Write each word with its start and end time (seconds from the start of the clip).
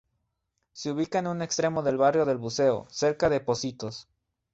Se 0.73 0.89
ubica 0.91 1.19
en 1.19 1.27
un 1.27 1.43
extremo 1.43 1.83
del 1.83 1.95
barrio 1.97 2.25
del 2.25 2.39
Buceo, 2.39 2.87
cerca 2.89 3.29
de 3.29 3.39
Pocitos. 3.39 4.07